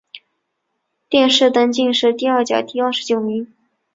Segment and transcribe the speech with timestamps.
[1.09, 3.53] 殿试登进士第二甲第二十九名。